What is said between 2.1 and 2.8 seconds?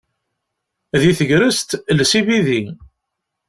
ibidi.